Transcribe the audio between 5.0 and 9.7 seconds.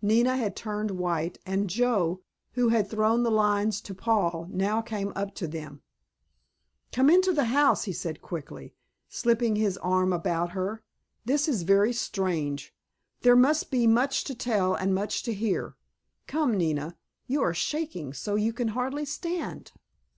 up to them. "Come into the house," he said quickly, slipping